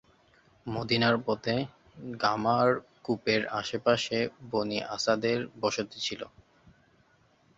মদীনার 0.65 1.15
পথে 1.25 1.55
‘গামার’ 2.21 2.69
কূপের 3.05 3.41
আশে 3.59 3.77
পাশে 3.77 4.17
বনী 4.51 4.79
আসাদের 4.95 5.39
বসতি 5.61 5.97
ছিলো। 5.99 6.27